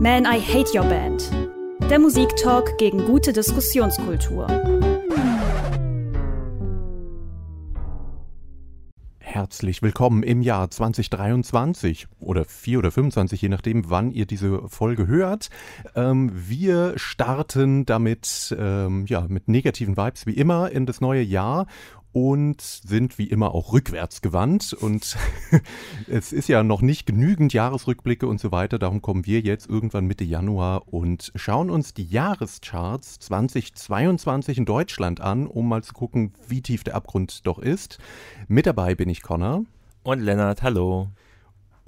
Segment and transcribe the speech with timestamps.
[0.00, 1.28] Man, I Hate Your Band.
[1.90, 4.46] Der Musiktalk gegen gute Diskussionskultur.
[9.18, 15.08] Herzlich willkommen im Jahr 2023 oder 4 oder 25, je nachdem, wann ihr diese Folge
[15.08, 15.48] hört.
[15.96, 21.66] Ähm, wir starten damit, ähm, ja, mit negativen Vibes wie immer in das neue Jahr
[22.18, 24.72] und sind wie immer auch rückwärts gewandt.
[24.72, 25.16] Und
[26.08, 28.80] es ist ja noch nicht genügend Jahresrückblicke und so weiter.
[28.80, 35.20] Darum kommen wir jetzt irgendwann Mitte Januar und schauen uns die Jahrescharts 2022 in Deutschland
[35.20, 37.98] an, um mal zu gucken, wie tief der Abgrund doch ist.
[38.48, 39.62] Mit dabei bin ich Connor.
[40.02, 41.10] Und Lennart, hallo.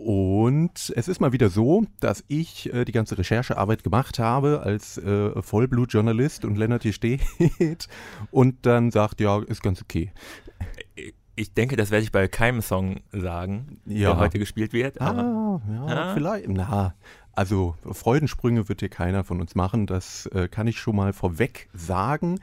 [0.03, 4.97] Und es ist mal wieder so, dass ich äh, die ganze Recherchearbeit gemacht habe als
[4.97, 7.21] äh, Vollblutjournalist und Lennart hier steht
[8.31, 10.11] und dann sagt, ja, ist ganz okay.
[11.37, 14.13] Ich denke, das werde ich bei keinem Song sagen, ja.
[14.13, 14.99] der heute gespielt wird.
[15.03, 16.15] ah, ja, ah.
[16.15, 16.49] vielleicht.
[16.49, 16.95] Na,
[17.33, 21.69] also Freudensprünge wird hier keiner von uns machen, das äh, kann ich schon mal vorweg
[21.75, 22.41] sagen.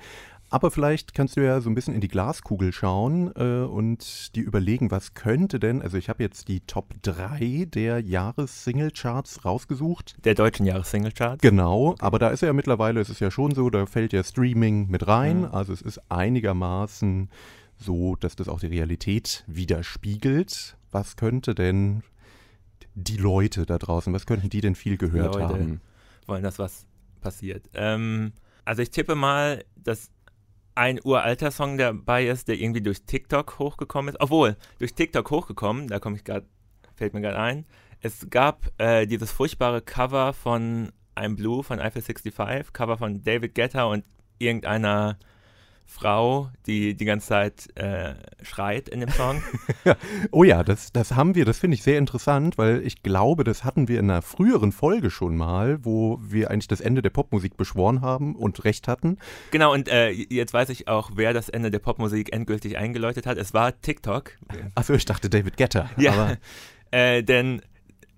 [0.49, 4.45] Aber vielleicht kannst du ja so ein bisschen in die Glaskugel schauen äh, und dir
[4.45, 10.15] überlegen, was könnte denn, also ich habe jetzt die Top 3 der Jahres-Single-Charts rausgesucht.
[10.23, 11.41] Der deutschen Jahres-Single-Charts?
[11.41, 14.87] Genau, aber da ist ja mittlerweile, es ist ja schon so, da fällt ja Streaming
[14.87, 15.45] mit rein, mhm.
[15.51, 17.29] also es ist einigermaßen
[17.77, 20.77] so, dass das auch die Realität widerspiegelt.
[20.91, 22.03] Was könnte denn
[22.95, 25.81] die Leute da draußen, was könnten die denn viel gehört Leute haben?
[26.25, 26.85] Wollen, dass was
[27.21, 27.69] passiert.
[27.73, 28.31] Ähm,
[28.65, 30.09] also ich tippe mal, dass
[30.77, 34.21] ein uralter Song dabei ist, der irgendwie durch TikTok hochgekommen ist.
[34.21, 36.45] Obwohl, durch TikTok hochgekommen, da komme ich gerade,
[36.95, 37.65] fällt mir gerade ein.
[37.99, 43.55] Es gab äh, dieses furchtbare Cover von I'm Blue von Eiffel 65, Cover von David
[43.55, 44.05] Guetta und
[44.37, 45.17] irgendeiner
[45.89, 49.41] Frau, die die ganze Zeit äh, schreit in dem Song.
[50.31, 53.63] oh ja, das, das haben wir, das finde ich sehr interessant, weil ich glaube, das
[53.63, 57.55] hatten wir in einer früheren Folge schon mal, wo wir eigentlich das Ende der Popmusik
[57.55, 59.17] beschworen haben und recht hatten.
[59.51, 63.37] Genau, und äh, jetzt weiß ich auch, wer das Ende der Popmusik endgültig eingeläutet hat.
[63.37, 64.33] Es war TikTok.
[64.75, 65.89] Achso, ich dachte David Guetta.
[65.97, 66.35] Ja,
[66.91, 67.61] äh, denn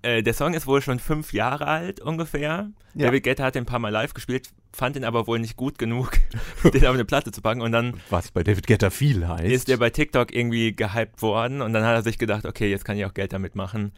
[0.02, 2.70] äh, der Song ist wohl schon fünf Jahre alt ungefähr.
[2.94, 3.08] Ja.
[3.08, 5.78] David Guetta hat den ein paar Mal live gespielt, fand ihn aber wohl nicht gut
[5.78, 6.12] genug,
[6.64, 7.62] den auf eine Platte zu packen.
[7.62, 8.00] Und dann.
[8.10, 9.52] Was bei David Guetta viel heißt.
[9.52, 12.86] Ist der bei TikTok irgendwie gehypt worden und dann hat er sich gedacht, okay, jetzt
[12.86, 13.92] kann ich auch Geld damit machen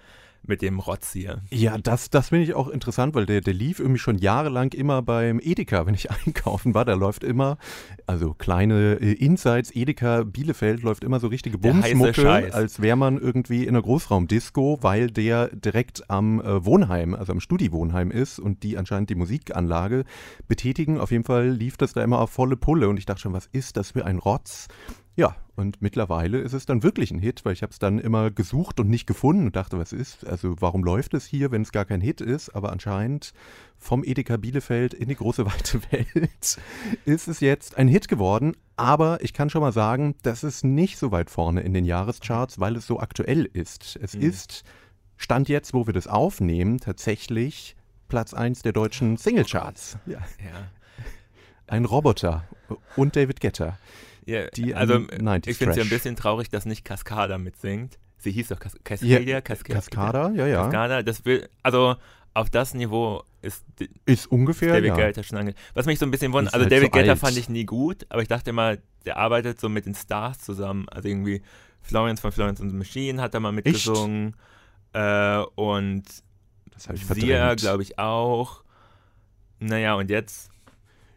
[0.52, 1.42] mit dem Rotz hier.
[1.50, 5.02] Ja, das, das finde ich auch interessant, weil der, der lief irgendwie schon jahrelang immer
[5.02, 6.84] beim Edeka, wenn ich einkaufen war.
[6.84, 7.58] Da läuft immer,
[8.06, 13.64] also kleine äh, Insights, Edeka Bielefeld läuft immer so richtige Bumsmucke, als wäre man irgendwie
[13.64, 18.78] in einer Großraumdisco, weil der direkt am äh, Wohnheim, also am Studiwohnheim ist und die
[18.78, 20.04] anscheinend die Musikanlage
[20.50, 21.00] betätigen.
[21.00, 23.48] Auf jeden Fall lief das da immer auf volle Pulle und ich dachte schon, was
[23.54, 24.68] ist das für ein Rotz?
[25.22, 28.32] Ja, und mittlerweile ist es dann wirklich ein Hit, weil ich habe es dann immer
[28.32, 31.72] gesucht und nicht gefunden und dachte, was ist, also warum läuft es hier, wenn es
[31.72, 32.50] gar kein Hit ist?
[32.50, 33.32] Aber anscheinend
[33.78, 36.58] vom Edeka Bielefeld in die große weite Welt
[37.06, 38.58] ist es jetzt ein Hit geworden.
[38.78, 42.60] Aber ich kann schon mal sagen, das ist nicht so weit vorne in den Jahrescharts,
[42.60, 44.00] weil es so aktuell ist.
[44.02, 44.24] Es mhm.
[44.24, 44.64] ist,
[45.18, 47.76] Stand jetzt, wo wir das aufnehmen, tatsächlich
[48.08, 50.00] Platz 1 der deutschen Singlecharts.
[50.08, 50.18] Ja.
[50.18, 50.72] ja.
[51.68, 52.44] Ein Roboter
[52.96, 53.78] und David Getter.
[54.26, 55.00] Ja, die also
[55.46, 57.98] ich finde es ja ein bisschen traurig, dass nicht Cascada mitsingt.
[58.18, 60.64] Sie hieß doch Cas Cascadia, ja, Cascada, Cascada, ja, ja.
[60.64, 61.96] Cascada, das will, also
[62.34, 63.66] auf das Niveau ist,
[64.06, 64.96] ist ungefähr David ja.
[64.96, 67.36] Guetta schon ange Was mich so ein bisschen wundert, also halt David so Guetta fand
[67.38, 70.88] ich nie gut, aber ich dachte immer, der arbeitet so mit den Stars zusammen.
[70.90, 71.42] Also irgendwie
[71.82, 74.36] Florence von Florence and the Machine hat da mal mitgesungen.
[74.94, 76.04] Äh, und
[76.72, 78.64] das ich Sia, glaube ich, auch.
[79.60, 80.51] Naja, und jetzt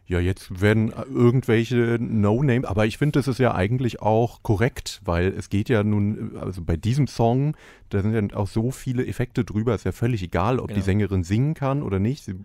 [0.07, 5.33] ja, jetzt werden irgendwelche No-Name, aber ich finde, das ist ja eigentlich auch korrekt, weil
[5.35, 7.57] es geht ja nun, also bei diesem Song,
[7.89, 10.79] da sind ja auch so viele Effekte drüber, ist ja völlig egal, ob genau.
[10.79, 12.23] die Sängerin singen kann oder nicht.
[12.23, 12.35] Sie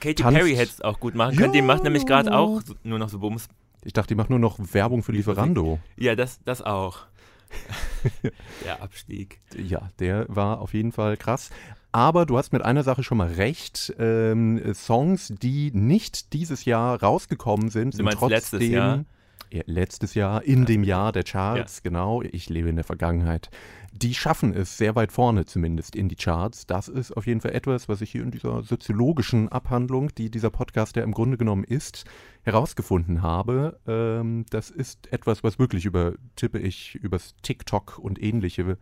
[0.00, 0.38] Katy tanzt.
[0.38, 1.60] Perry hätte es auch gut machen können, ja.
[1.60, 3.48] die macht nämlich gerade auch nur noch so Bums.
[3.84, 5.78] Ich dachte, die macht nur noch Werbung für Lieferando.
[5.96, 7.06] Ja, das, das auch.
[8.64, 9.40] der Abstieg.
[9.56, 11.50] Ja, der war auf jeden Fall krass.
[11.92, 13.94] Aber du hast mit einer Sache schon mal recht.
[13.98, 19.04] Ähm, Songs, die nicht dieses Jahr rausgekommen sind, sind trotzdem letztes Jahr?
[19.50, 20.64] Ja, letztes Jahr, in ja.
[20.66, 21.80] dem Jahr der Charts, ja.
[21.84, 22.22] genau.
[22.22, 23.48] Ich lebe in der Vergangenheit.
[23.92, 26.66] Die schaffen es sehr weit vorne zumindest in die Charts.
[26.66, 30.50] Das ist auf jeden Fall etwas, was ich hier in dieser soziologischen Abhandlung, die dieser
[30.50, 32.04] Podcast ja im Grunde genommen ist,
[32.42, 33.80] herausgefunden habe.
[33.86, 38.76] Ähm, das ist etwas, was wirklich über, tippe ich, übers TikTok und ähnliche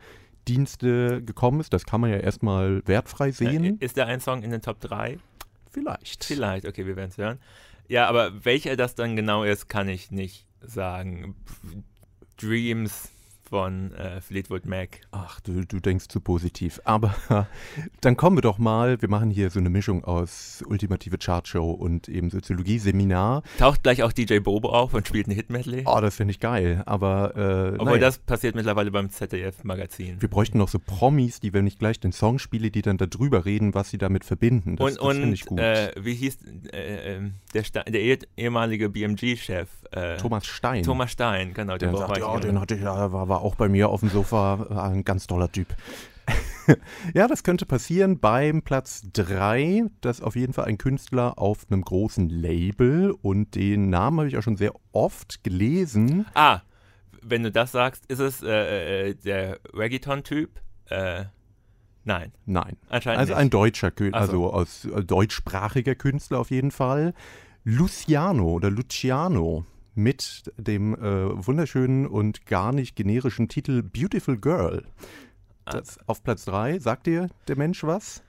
[0.48, 1.72] Dienste gekommen ist.
[1.72, 3.78] Das kann man ja erstmal wertfrei sehen.
[3.80, 5.18] Ist der ein Song in den Top 3?
[5.70, 6.24] Vielleicht.
[6.24, 7.38] Vielleicht, okay, wir werden es hören.
[7.88, 11.36] Ja, aber welcher das dann genau ist, kann ich nicht sagen.
[12.36, 13.10] Dreams
[13.48, 15.00] von äh, Fleetwood Mac.
[15.12, 16.80] Ach, du, du denkst zu positiv.
[16.84, 17.14] Aber
[18.00, 22.08] dann kommen wir doch mal, wir machen hier so eine Mischung aus ultimative Chartshow und
[22.08, 23.42] eben Soziologie-Seminar.
[23.58, 25.84] Taucht gleich auch DJ Bobo auf und spielt ein Hit-Medley?
[25.86, 26.82] Oh, das finde ich geil.
[26.86, 27.98] Aber, äh, Obwohl naja.
[27.98, 30.20] das passiert mittlerweile beim ZDF-Magazin.
[30.20, 33.44] Wir bräuchten noch so Promis, die, wenn ich gleich den Song spiele, die dann darüber
[33.44, 34.76] reden, was sie damit verbinden.
[34.76, 35.60] Das, und, das finde ich gut.
[35.60, 36.38] Äh, wie hieß
[36.72, 39.68] äh, ähm, der, der ehemalige BMG-Chef?
[39.92, 40.82] Äh, Thomas Stein.
[40.82, 41.76] Thomas Stein, genau.
[41.76, 44.66] Der sagt, ja, den hatte ich, ja, war, war auch bei mir auf dem Sofa
[44.70, 45.74] äh, ein ganz toller Typ.
[47.14, 49.84] ja, das könnte passieren beim Platz 3.
[50.00, 54.28] Das ist auf jeden Fall ein Künstler auf einem großen Label und den Namen habe
[54.28, 56.26] ich auch schon sehr oft gelesen.
[56.34, 56.62] Ah,
[57.22, 60.60] wenn du das sagst, ist es äh, äh, der Reggaeton-Typ?
[60.86, 61.24] Äh,
[62.04, 62.32] nein.
[62.44, 62.76] Nein.
[62.88, 63.40] Anscheinend also nicht.
[63.40, 67.14] ein deutscher Künstler, also aus äh, deutschsprachiger Künstler auf jeden Fall.
[67.64, 69.64] Luciano oder Luciano
[69.96, 74.84] mit dem äh, wunderschönen und gar nicht generischen Titel Beautiful Girl.
[75.64, 76.78] Das auf Platz 3.
[76.78, 78.22] Sagt dir der Mensch was?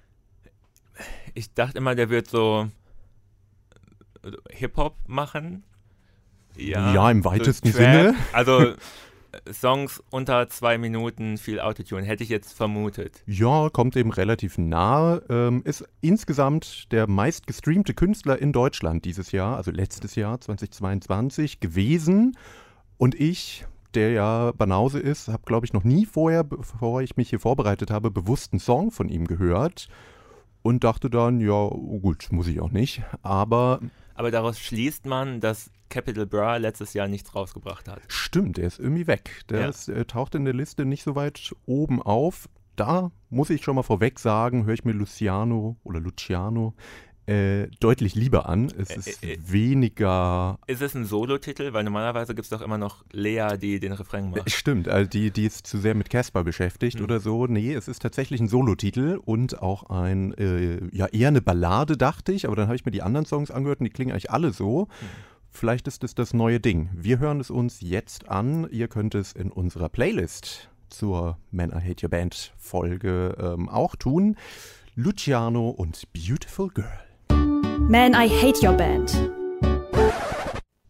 [1.35, 2.69] Ich dachte immer, der wird so
[4.49, 5.63] Hip-Hop machen.
[6.55, 8.15] Ja, ja im weitesten so Sinne.
[8.33, 8.73] Also
[9.51, 13.23] Songs unter zwei Minuten, viel Autotune, hätte ich jetzt vermutet.
[13.25, 15.23] Ja, kommt eben relativ nahe.
[15.29, 22.37] Ähm, ist insgesamt der meistgestreamte Künstler in Deutschland dieses Jahr, also letztes Jahr, 2022, gewesen.
[22.97, 27.29] Und ich, der ja Banause ist, habe, glaube ich, noch nie vorher, bevor ich mich
[27.29, 29.87] hier vorbereitet habe, bewusst einen Song von ihm gehört.
[30.63, 33.01] Und dachte dann, ja, gut, muss ich auch nicht.
[33.21, 33.79] Aber
[34.17, 38.01] aber daraus schließt man, dass Capital Bra letztes Jahr nichts rausgebracht hat.
[38.07, 39.43] Stimmt, der ist irgendwie weg.
[39.49, 39.69] Der ja.
[39.69, 42.49] ist, äh, taucht in der Liste nicht so weit oben auf.
[42.75, 46.73] Da muss ich schon mal vorweg sagen, höre ich mir Luciano oder Luciano
[47.27, 48.71] äh, deutlich lieber an.
[48.77, 50.57] Es ist äh, äh, weniger.
[50.65, 51.73] Ist es ein Solo-Titel?
[51.73, 54.49] Weil normalerweise gibt es doch immer noch Lea, die den Refrain macht.
[54.49, 57.03] Stimmt, also die, die ist zu sehr mit Casper beschäftigt mhm.
[57.03, 57.45] oder so.
[57.45, 62.31] Nee, es ist tatsächlich ein Solo-Titel und auch ein, äh, ja, eher eine Ballade, dachte
[62.31, 62.47] ich.
[62.47, 64.85] Aber dann habe ich mir die anderen Songs angehört und die klingen eigentlich alle so.
[64.85, 65.05] Mhm.
[65.49, 66.89] Vielleicht ist es das neue Ding.
[66.93, 68.67] Wir hören es uns jetzt an.
[68.71, 73.95] Ihr könnt es in unserer Playlist zur Man I Hate Your Band Folge ähm, auch
[73.95, 74.37] tun.
[74.95, 77.06] Luciano und Beautiful Girl.
[77.89, 79.31] Man, I Hate Your Band.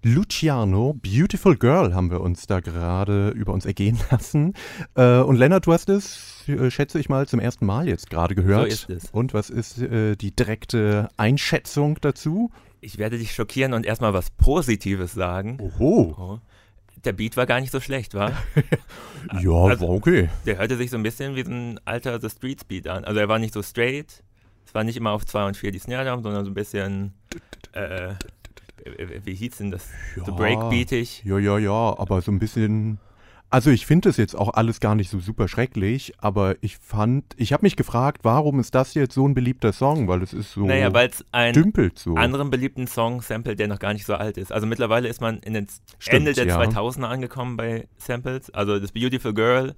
[0.02, 4.56] Luciano, Beautiful Girl haben wir uns da gerade über uns ergehen lassen.
[4.96, 8.34] Äh, und Lennart, du hast es, äh, schätze ich mal, zum ersten Mal jetzt gerade
[8.34, 8.72] gehört.
[8.72, 9.12] So ist es.
[9.12, 12.50] Und was ist äh, die direkte Einschätzung dazu?
[12.82, 15.60] Ich werde dich schockieren und erstmal was Positives sagen.
[15.62, 16.16] Oho.
[16.18, 16.40] Oh.
[17.06, 18.32] Der Beat war gar nicht so schlecht, war?
[19.40, 20.30] ja, also, war okay.
[20.48, 23.04] Der hörte sich so ein bisschen wie so ein alter The Streets Beat an.
[23.04, 24.24] Also er war nicht so straight,
[24.68, 27.14] es war nicht immer auf 2 und 4 die Snare Drum, sondern so ein bisschen,
[27.72, 28.16] äh,
[29.24, 29.88] wie hieß denn das?
[30.18, 31.24] Ja, so breakbeatig.
[31.24, 33.00] Ja, ja, ja, aber so ein bisschen.
[33.50, 37.24] Also ich finde das jetzt auch alles gar nicht so super schrecklich, aber ich fand,
[37.38, 40.52] ich habe mich gefragt, warum ist das jetzt so ein beliebter Song, weil es ist
[40.52, 42.16] so Naja, weil es einen dümpelt so.
[42.16, 44.52] anderen beliebten Song samplet, der noch gar nicht so alt ist.
[44.52, 45.68] Also mittlerweile ist man in den
[45.98, 46.60] Stimmt, Ende der ja.
[46.60, 48.50] 2000er angekommen bei Samples.
[48.50, 49.76] Also das Beautiful Girl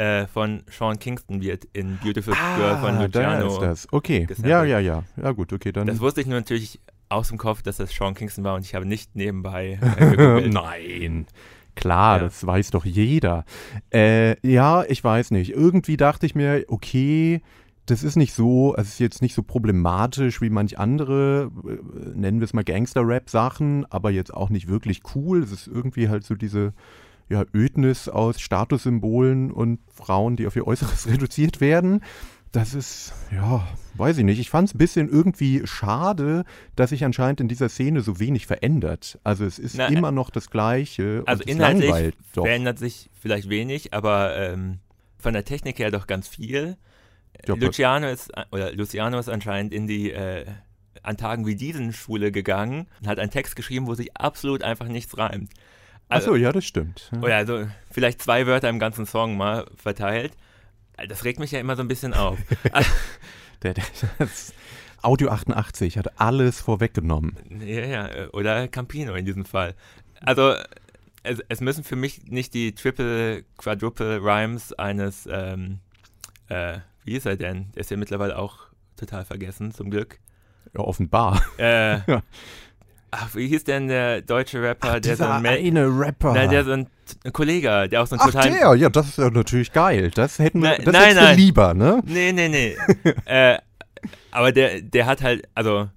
[0.00, 3.48] äh, von Sean Kingston wird in Beautiful ah, Girl von Luciano.
[3.60, 3.92] Da ist das.
[3.92, 4.24] Okay.
[4.24, 4.50] Gesampelt.
[4.50, 5.04] Ja, ja, ja.
[5.22, 5.86] Ja, gut, okay, dann.
[5.86, 6.80] Das wusste ich nur natürlich
[7.10, 9.78] aus dem Kopf, dass das Sean Kingston war und ich habe nicht nebenbei.
[9.98, 11.26] Äh, Nein.
[11.74, 12.24] Klar, ja.
[12.24, 13.44] das weiß doch jeder.
[13.92, 15.50] Äh, ja, ich weiß nicht.
[15.50, 17.42] Irgendwie dachte ich mir, okay,
[17.84, 22.40] das ist nicht so, es ist jetzt nicht so problematisch wie manch andere, äh, nennen
[22.40, 25.42] wir es mal Gangster-Rap-Sachen, aber jetzt auch nicht wirklich cool.
[25.42, 26.72] Es ist irgendwie halt so diese
[27.30, 32.02] ja, Ödnis aus Statussymbolen und Frauen, die auf ihr Äußeres reduziert werden.
[32.52, 34.40] Das ist, ja, weiß ich nicht.
[34.40, 36.44] Ich fand es ein bisschen irgendwie schade,
[36.74, 39.20] dass sich anscheinend in dieser Szene so wenig verändert.
[39.22, 41.22] Also es ist Na, immer noch das Gleiche.
[41.26, 44.80] Also inhaltlich verändert sich vielleicht wenig, aber ähm,
[45.18, 46.76] von der Technik her doch ganz viel.
[47.46, 50.44] Ja, Luciano ist, oder Luciano ist anscheinend in die äh,
[51.04, 54.88] an Tagen wie diesen Schule gegangen und hat einen Text geschrieben, wo sich absolut einfach
[54.88, 55.52] nichts reimt.
[56.10, 57.08] Also, Achso, ja, das stimmt.
[57.12, 57.20] Ja.
[57.20, 60.32] Oder also vielleicht zwei Wörter im ganzen Song mal verteilt.
[61.08, 62.38] Das regt mich ja immer so ein bisschen auf.
[63.62, 63.84] der, der,
[64.18, 64.52] das
[65.02, 67.36] Audio 88 hat alles vorweggenommen.
[67.64, 69.74] Ja, ja, oder Campino in diesem Fall.
[70.20, 70.54] Also
[71.22, 75.78] es, es müssen für mich nicht die Triple, Quadruple Rhymes eines, ähm,
[76.48, 77.70] äh, wie ist er denn?
[77.72, 80.18] Der ist ja mittlerweile auch total vergessen, zum Glück.
[80.74, 81.42] Ja, offenbar.
[81.56, 82.00] Äh,
[83.12, 86.32] Ach, wie hieß denn der deutsche Rapper, Ach, der so ein eine Rapper.
[86.32, 86.86] Nein, der so ein,
[87.24, 90.10] ein Kollege, der auch so ein Ach, der, ja, das ist ja natürlich geil.
[90.14, 91.36] Das hätten wir, das nein, nein.
[91.36, 92.02] lieber, ne?
[92.06, 92.76] Nee, nee, nee.
[93.24, 93.58] äh,
[94.30, 95.88] aber der, der hat halt, also,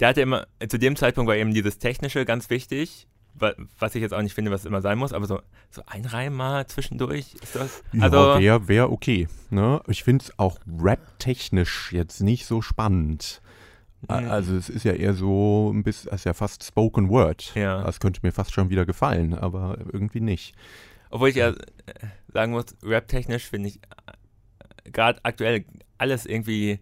[0.00, 3.06] der hatte immer, zu dem Zeitpunkt war eben dieses Technische ganz wichtig.
[3.78, 6.34] was ich jetzt auch nicht finde, was immer sein muss, aber so, so ein Reim
[6.34, 7.82] mal zwischendurch ist das.
[8.00, 9.28] Also ja, wäre wär okay.
[9.50, 9.82] Ne?
[9.88, 13.42] Ich finde es auch rap-technisch jetzt nicht so spannend.
[14.08, 17.52] Also es ist ja eher so ein bisschen, es ist ja fast Spoken Word.
[17.54, 17.82] Ja.
[17.82, 20.54] Das könnte mir fast schon wieder gefallen, aber irgendwie nicht.
[21.10, 21.54] Obwohl ich ja
[22.32, 25.64] sagen muss, rap-technisch finde ich äh, gerade aktuell
[25.98, 26.80] alles irgendwie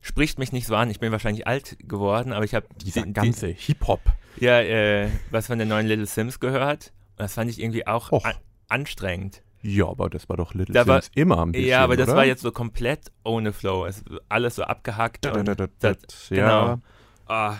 [0.00, 0.90] spricht mich nicht so an.
[0.90, 4.00] Ich bin wahrscheinlich alt geworden, aber ich habe dieser die, ganze Hip-Hop.
[4.38, 6.92] Ja, äh, was von den neuen Little Sims gehört.
[7.12, 8.34] Und das fand ich irgendwie auch an,
[8.68, 9.42] anstrengend.
[9.66, 12.08] Ja, aber das war doch Little da Sims war, immer ein bisschen, Ja, aber das
[12.08, 12.18] oder?
[12.18, 13.86] war jetzt so komplett ohne Flow.
[13.86, 15.24] Es, alles so abgehackt.
[15.24, 16.76] Da, da, da, das, ja.
[16.76, 16.82] Genau.
[17.26, 17.52] Oh,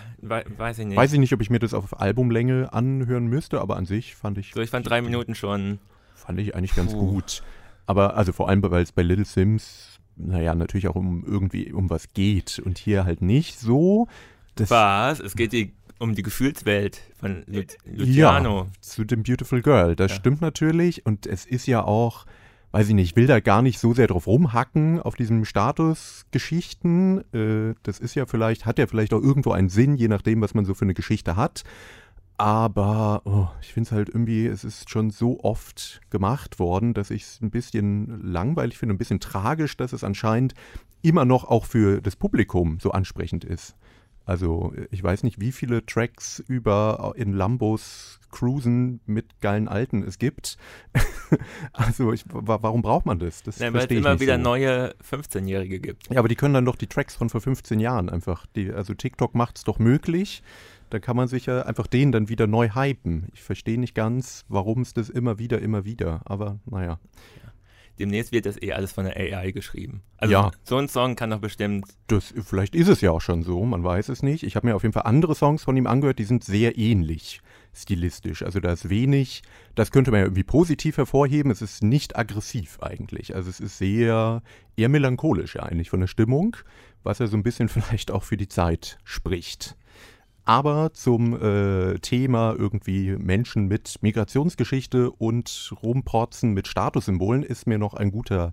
[0.58, 0.96] weiß ich nicht.
[0.96, 4.37] Weiß ich nicht, ob ich mir das auf Albumlänge anhören müsste, aber an sich fand
[4.37, 4.52] ich.
[4.52, 5.78] So, ich fand drei Minuten schon.
[6.14, 7.12] Fand ich eigentlich ganz Puh.
[7.12, 7.42] gut.
[7.87, 11.88] Aber also vor allem, weil es bei Little Sims, naja, natürlich auch um irgendwie um
[11.88, 14.08] was geht und hier halt nicht so.
[14.56, 15.20] was?
[15.20, 15.73] Es geht die
[16.04, 18.58] um die Gefühlswelt von Lu Luciano.
[18.64, 19.96] Ja, zu dem Beautiful Girl.
[19.96, 20.16] Das ja.
[20.18, 21.04] stimmt natürlich.
[21.06, 22.26] Und es ist ja auch,
[22.73, 27.25] weiß ich nicht, ich will da gar nicht so sehr drauf rumhacken, auf diesen Statusgeschichten.
[27.32, 30.54] Äh, das ist ja vielleicht, hat ja vielleicht auch irgendwo einen Sinn, je nachdem, was
[30.54, 31.64] man so für eine Geschichte hat.
[32.37, 37.11] Aber oh, ich finde es halt irgendwie, es ist schon so oft gemacht worden, dass
[37.11, 40.52] ich es ein bisschen langweilig finde, ein bisschen tragisch, dass es anscheinend
[41.00, 43.76] immer noch auch für das Publikum so ansprechend ist.
[44.26, 50.19] Also ich weiß nicht, wie viele Tracks über in Lambos Cruisen mit geilen Alten es
[50.19, 50.59] gibt.
[51.73, 53.43] also ich, warum braucht man das?
[53.43, 54.43] das ja, weil es immer wieder so.
[54.43, 56.12] neue 15-Jährige gibt.
[56.12, 58.47] Ja, aber die können dann doch die Tracks von vor 15 Jahren einfach.
[58.57, 60.43] Die, also TikTok macht es doch möglich.
[60.90, 63.28] Da kann man sich ja einfach den dann wieder neu hypen.
[63.33, 66.23] Ich verstehe nicht ganz, warum es das immer wieder, immer wieder.
[66.25, 66.99] Aber naja.
[67.43, 67.53] Ja
[67.98, 70.02] demnächst wird das eh alles von der AI geschrieben.
[70.16, 70.50] Also ja.
[70.62, 71.86] so ein Song kann doch bestimmt.
[72.06, 74.42] Das, vielleicht ist es ja auch schon so, man weiß es nicht.
[74.42, 77.40] Ich habe mir auf jeden Fall andere Songs von ihm angehört, die sind sehr ähnlich
[77.74, 78.42] stilistisch.
[78.42, 79.42] Also da ist wenig,
[79.74, 81.50] das könnte man ja irgendwie positiv hervorheben.
[81.50, 83.34] Es ist nicht aggressiv eigentlich.
[83.34, 84.42] Also es ist sehr,
[84.76, 86.56] eher melancholisch ja eigentlich von der Stimmung,
[87.02, 89.76] was ja so ein bisschen vielleicht auch für die Zeit spricht.
[90.44, 97.94] Aber zum äh, Thema irgendwie Menschen mit Migrationsgeschichte und Rumprotzen mit Statussymbolen ist mir noch
[97.94, 98.52] ein guter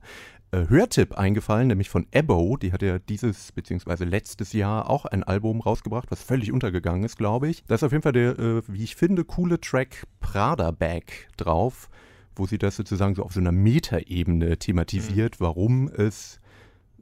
[0.51, 2.57] äh, Hörtipp eingefallen, nämlich von Ebbo.
[2.57, 4.03] Die hat ja dieses bzw.
[4.03, 7.63] letztes Jahr auch ein Album rausgebracht, was völlig untergegangen ist, glaube ich.
[7.67, 11.03] Da ist auf jeden Fall der, äh, wie ich finde, coole Track Prada Bag
[11.38, 11.89] drauf,
[12.36, 15.43] wo sie das sozusagen so auf so einer Metaebene thematisiert, mhm.
[15.45, 16.40] warum es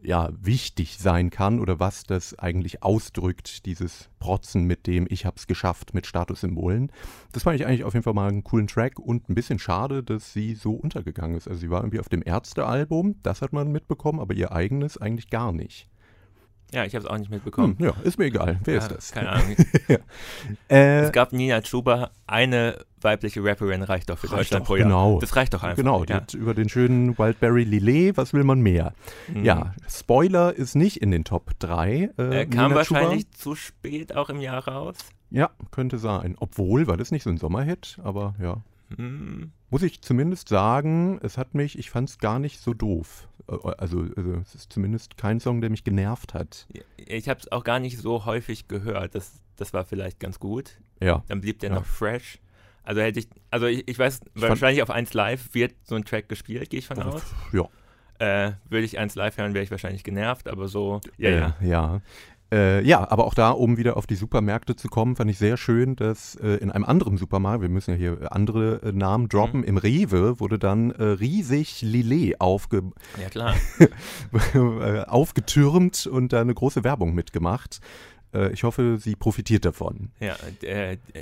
[0.04, 5.48] ja, wichtig sein kann oder was das eigentlich ausdrückt, dieses Protzen mit dem Ich hab's
[5.48, 6.92] geschafft mit Statussymbolen.
[7.32, 10.04] Das fand ich eigentlich auf jeden Fall mal einen coolen Track und ein bisschen schade,
[10.04, 11.48] dass sie so untergegangen ist.
[11.48, 15.30] Also sie war irgendwie auf dem Ärzte-Album, das hat man mitbekommen, aber ihr eigenes eigentlich
[15.30, 15.90] gar nicht.
[16.72, 17.78] Ja, ich habe es auch nicht mitbekommen.
[17.80, 18.60] Hm, ja, ist mir egal.
[18.64, 19.12] Wer ja, ist das?
[19.12, 19.56] Keine Ahnung.
[19.88, 19.98] ja.
[20.70, 24.88] äh, es gab Nina Chuba, eine weibliche Rapperin reicht doch für Deutschland doch, pro Jahr.
[24.88, 25.20] Genau.
[25.20, 25.78] Das reicht doch einfach.
[25.78, 26.22] Genau, ja.
[26.36, 28.94] über den schönen Wildberry Lillet, was will man mehr?
[29.34, 29.46] Mhm.
[29.46, 32.12] Ja, Spoiler ist nicht in den Top 3.
[32.18, 33.38] Äh, äh, kam wahrscheinlich Chuba.
[33.38, 34.98] zu spät auch im Jahr raus.
[35.32, 36.36] Ja, könnte sein.
[36.40, 38.62] Obwohl, war das nicht so ein Sommerhit, aber ja.
[38.98, 39.52] Mhm.
[39.70, 43.29] Muss ich zumindest sagen, es hat mich, ich fand es gar nicht so doof.
[43.50, 46.68] Äh, also, also, es ist zumindest kein Song, der mich genervt hat.
[46.98, 49.16] Ich habe es auch gar nicht so häufig gehört.
[49.16, 50.80] Das, das war vielleicht ganz gut.
[51.02, 51.24] Ja.
[51.28, 51.76] Dann blieb der ja.
[51.76, 52.40] noch fresh.
[52.84, 56.06] Also hätte ich, also ich, ich weiß, ich wahrscheinlich auf 1 Live wird so ein
[56.06, 57.24] Track gespielt, gehe ich von aus.
[57.52, 57.68] Ja.
[58.18, 61.56] Äh, würde ich 1 Live hören, wäre ich wahrscheinlich genervt, aber so, ja, äh, ja.
[61.62, 62.02] Ja.
[62.52, 65.56] Äh, ja, aber auch da, um wieder auf die Supermärkte zu kommen, fand ich sehr
[65.56, 69.62] schön, dass äh, in einem anderen Supermarkt, wir müssen ja hier andere äh, Namen droppen,
[69.62, 69.68] mhm.
[69.68, 73.54] im Rewe wurde dann äh, riesig Lillet aufge ja,
[74.54, 77.82] äh, aufgetürmt und da eine große Werbung mitgemacht.
[78.34, 80.12] Äh, ich hoffe, sie profitiert davon.
[80.20, 80.36] Ja,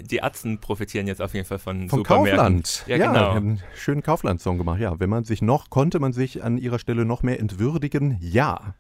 [0.02, 2.38] die Atzen profitieren jetzt auf jeden Fall von, von Supermärkten.
[2.38, 2.84] Kaufland.
[2.88, 3.32] Ja, ja genau.
[3.32, 4.80] einen schönen Kaufland-Song gemacht.
[4.80, 8.18] Ja, wenn man sich noch, konnte man sich an ihrer Stelle noch mehr entwürdigen?
[8.22, 8.76] Ja.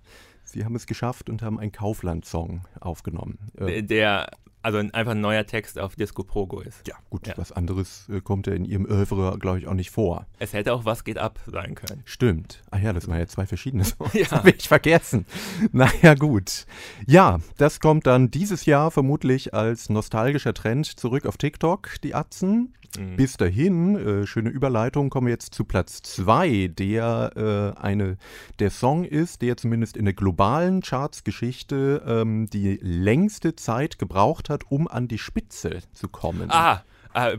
[0.47, 3.37] Sie haben es geschafft und haben einen Kaufland-Song aufgenommen.
[3.57, 4.29] Äh, der
[4.63, 6.85] also einfach ein neuer Text auf Disco Pogo ist.
[6.87, 7.35] Ja, gut, ja.
[7.37, 10.25] was anderes äh, kommt ja in ihrem Övre, glaube ich, auch nicht vor.
[10.39, 12.01] Es hätte auch Was geht ab sein können.
[12.03, 12.63] Stimmt.
[12.71, 14.13] Ach ja, das waren ja zwei verschiedene Songs.
[14.13, 14.31] Ja.
[14.31, 15.25] Habe ich vergessen.
[15.71, 16.65] Naja, gut.
[17.05, 22.73] Ja, das kommt dann dieses Jahr vermutlich als nostalgischer Trend zurück auf TikTok, die Atzen.
[22.97, 23.15] Mhm.
[23.15, 28.17] Bis dahin, äh, schöne Überleitung, kommen wir jetzt zu Platz 2, der äh, eine,
[28.59, 34.63] der Song ist, der zumindest in der globalen Chartsgeschichte ähm, die längste Zeit gebraucht hat,
[34.69, 36.49] um an die Spitze zu kommen.
[36.49, 37.31] Ah, ah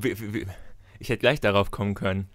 [0.99, 2.29] ich hätte gleich darauf kommen können.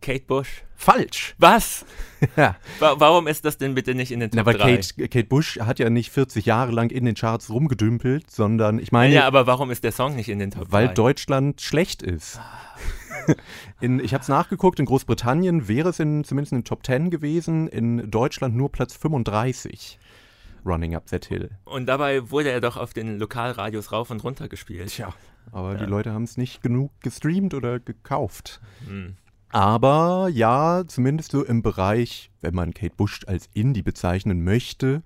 [0.00, 0.64] Kate Bush.
[0.74, 1.34] Falsch.
[1.38, 1.84] Was?
[2.36, 2.56] ja.
[2.78, 4.76] Warum ist das denn bitte nicht in den Top Na, weil 3?
[4.76, 8.92] Kate, Kate Bush hat ja nicht 40 Jahre lang in den Charts rumgedümpelt, sondern ich
[8.92, 9.14] meine.
[9.14, 10.72] Ja, aber warum ist der Song nicht in den Top 3?
[10.72, 12.40] Weil Deutschland schlecht ist.
[13.80, 17.10] In, ich habe es nachgeguckt, in Großbritannien wäre es in, zumindest in den Top 10
[17.10, 19.98] gewesen, in Deutschland nur Platz 35.
[20.64, 21.50] Running Up That Hill.
[21.64, 24.88] Und dabei wurde er doch auf den Lokalradios rauf und runter gespielt.
[24.88, 25.12] Tja,
[25.52, 25.78] aber ja.
[25.78, 28.60] die Leute haben es nicht genug gestreamt oder gekauft.
[28.86, 29.16] Hm.
[29.56, 35.02] Aber ja, zumindest so im Bereich, wenn man Kate Bush als Indie bezeichnen möchte,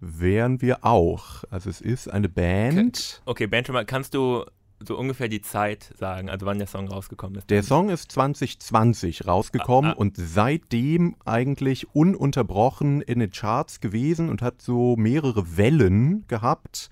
[0.00, 1.44] wären wir auch.
[1.48, 3.22] Also es ist eine Band.
[3.24, 4.46] Okay, Band kannst du
[4.80, 7.48] so ungefähr die Zeit sagen, also wann der Song rausgekommen ist?
[7.50, 10.00] Der Song ist 2020 rausgekommen ah, ah.
[10.00, 16.90] und seitdem eigentlich ununterbrochen in den Charts gewesen und hat so mehrere Wellen gehabt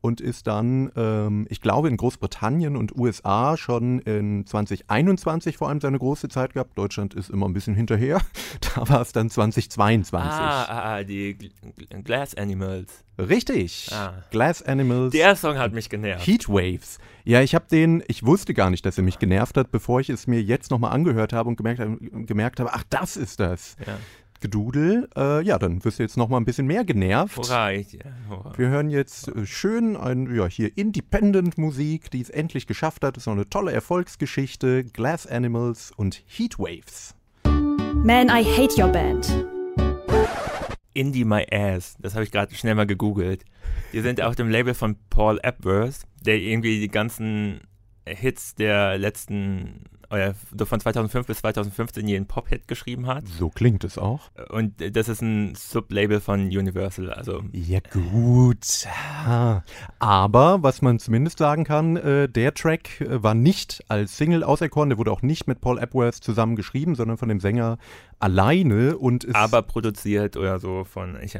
[0.00, 5.80] und ist dann, ähm, ich glaube, in Großbritannien und USA schon in 2021 vor allem
[5.80, 6.76] seine große Zeit gehabt.
[6.78, 8.20] Deutschland ist immer ein bisschen hinterher.
[8.74, 10.30] Da war es dann 2022.
[10.30, 11.36] Ah, ah, ah die
[12.04, 13.04] Glass Animals.
[13.18, 13.88] Richtig.
[13.92, 14.22] Ah.
[14.30, 15.12] Glass Animals.
[15.12, 16.26] Der Song hat mich genervt.
[16.26, 16.98] Heatwaves.
[17.24, 20.10] Ja, ich habe den, ich wusste gar nicht, dass er mich genervt hat, bevor ich
[20.10, 21.82] es mir jetzt nochmal angehört habe und gemerkt,
[22.26, 23.76] gemerkt habe, ach, das ist das.
[23.86, 23.98] Ja.
[24.40, 25.08] Gedudel.
[25.16, 27.36] Äh, ja, dann wirst du jetzt noch mal ein bisschen mehr genervt.
[27.36, 28.52] Hurra, ich, ja, hurra.
[28.56, 33.16] Wir hören jetzt äh, schön ein, ja, hier Independent-Musik, die es endlich geschafft hat.
[33.16, 34.84] Das ist noch eine tolle Erfolgsgeschichte.
[34.84, 37.14] Glass Animals und Heatwaves.
[37.44, 39.46] Man, I hate your band.
[40.94, 41.96] Indie My Ass.
[42.00, 43.44] Das habe ich gerade schnell mal gegoogelt.
[43.92, 47.60] Die sind auf dem Label von Paul Epworth, der irgendwie die ganzen
[48.06, 53.26] Hits der letzten von 2005 bis 2015 jeden Pop-Hit geschrieben hat.
[53.28, 54.20] So klingt es auch.
[54.48, 57.12] Und das ist ein Sublabel von Universal.
[57.12, 58.86] Also ja gut.
[60.00, 64.88] Aber was man zumindest sagen kann, äh, der Track äh, war nicht als Single auserkoren.
[64.88, 67.78] Der wurde auch nicht mit Paul Epworth zusammen geschrieben, sondern von dem Sänger
[68.18, 71.36] alleine und ist aber produziert oder so von ich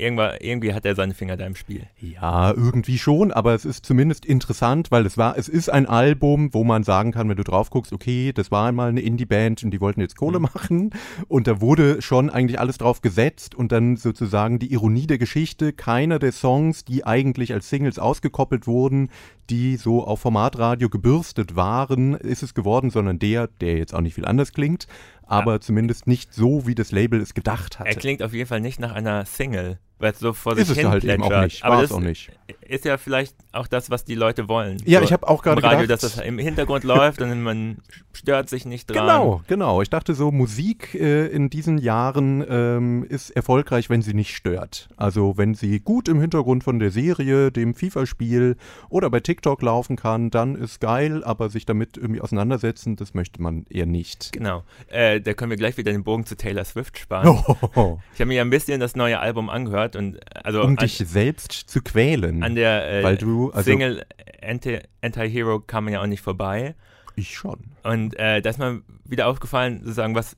[0.00, 1.82] hab, irgendwie hat er seine Finger da im Spiel.
[2.00, 6.54] Ja, irgendwie schon, aber es ist zumindest interessant, weil es war, es ist ein Album,
[6.54, 9.70] wo man sagen kann, wenn du drauf guckst, okay, das war einmal eine Indie-Band und
[9.70, 10.48] die wollten jetzt Kohle mhm.
[10.52, 10.90] machen
[11.26, 15.72] und da wurde schon eigentlich alles drauf gesetzt und dann sozusagen die Ironie der Geschichte,
[15.72, 19.10] keiner der Songs, die eigentlich als Singles ausgekoppelt wurden,
[19.50, 24.14] die so auf Formatradio gebürstet waren, ist es geworden, sondern der, der jetzt auch nicht
[24.14, 24.86] viel anders klingt,
[25.26, 25.60] aber ja.
[25.60, 27.88] zumindest nicht so, wie das Label es gedacht hatte.
[27.88, 30.76] Er klingt auf jeden Fall nicht nach einer Single weil es so vor sich ist
[30.76, 31.64] hin es halt eben auch nicht.
[31.64, 32.30] Aber das auch nicht.
[32.60, 34.80] ist ja vielleicht auch das, was die Leute wollen.
[34.84, 37.78] Ja, so ich habe auch gerade Radio, gedacht, dass das im Hintergrund läuft und man
[38.12, 39.06] stört sich nicht dran.
[39.06, 39.82] Genau, genau.
[39.82, 44.88] Ich dachte so, Musik äh, in diesen Jahren ähm, ist erfolgreich, wenn sie nicht stört.
[44.96, 48.56] Also wenn sie gut im Hintergrund von der Serie, dem FIFA-Spiel
[48.88, 53.42] oder bei TikTok laufen kann, dann ist geil, aber sich damit irgendwie auseinandersetzen, das möchte
[53.42, 54.32] man eher nicht.
[54.32, 54.62] Genau.
[54.88, 57.28] Äh, da können wir gleich wieder den Bogen zu Taylor Swift sparen.
[57.74, 57.98] Oh.
[58.14, 60.76] Ich habe mir ja ein bisschen das neue Album angehört gehört und also um an,
[60.76, 62.42] dich selbst zu quälen.
[62.42, 64.04] An der äh, weil du, also, Single
[64.42, 66.74] Anti-Hero kam man ja auch nicht vorbei.
[67.16, 67.58] Ich schon.
[67.82, 70.36] Und äh, da ist mir wieder aufgefallen, sozusagen, was.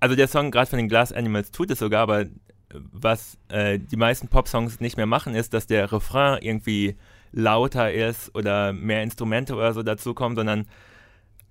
[0.00, 2.26] Also der Song gerade von den Glass Animals tut es sogar, aber
[2.74, 6.96] was äh, die meisten Pop-Songs nicht mehr machen, ist, dass der Refrain irgendwie
[7.30, 10.66] lauter ist oder mehr Instrumente oder so dazukommen, sondern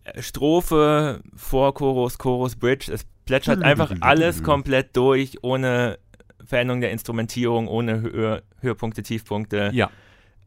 [0.04, 5.98] äh, Strophe, Vorchorus, Chorus, Bridge, es plätschert einfach alles komplett durch, ohne
[6.52, 9.72] Veränderung der Instrumentierung ohne Höhe, Höhepunkte, Tiefpunkte.
[9.74, 9.90] Ja.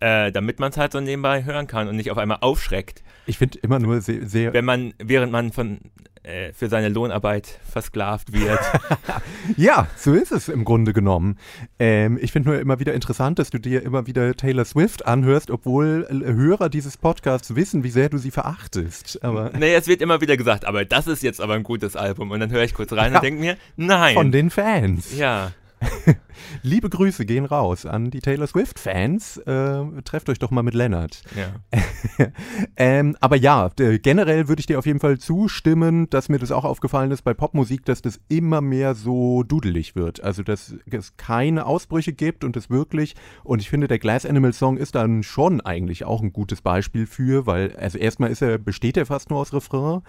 [0.01, 3.03] Äh, damit man es halt so nebenbei hören kann und nicht auf einmal aufschreckt.
[3.27, 4.53] Ich finde immer nur sehr, sehr.
[4.53, 5.79] Wenn man, während man von
[6.25, 8.59] äh, für seine Lohnarbeit versklavt wird.
[9.57, 11.39] ja, so ist es im Grunde genommen.
[11.79, 15.51] Ähm, ich finde nur immer wieder interessant, dass du dir immer wieder Taylor Swift anhörst,
[15.51, 19.23] obwohl äh, Hörer dieses Podcasts wissen, wie sehr du sie verachtest.
[19.23, 22.31] Aber nee, es wird immer wieder gesagt, aber das ist jetzt aber ein gutes Album.
[22.31, 24.15] Und dann höre ich kurz rein ja, und denke mir, nein.
[24.15, 25.17] Von den Fans.
[25.17, 25.53] Ja.
[26.63, 29.39] Liebe Grüße gehen raus an die Taylor Swift-Fans.
[29.39, 31.23] Äh, trefft euch doch mal mit Lennart.
[31.37, 31.79] Ja.
[32.77, 36.65] ähm, aber ja, generell würde ich dir auf jeden Fall zustimmen, dass mir das auch
[36.65, 40.23] aufgefallen ist bei Popmusik, dass das immer mehr so dudelig wird.
[40.23, 44.53] Also, dass es keine Ausbrüche gibt und es wirklich, und ich finde, der Glass Animal
[44.53, 48.59] Song ist dann schon eigentlich auch ein gutes Beispiel für, weil, also erstmal ist er,
[48.59, 50.03] besteht er fast nur aus Refrain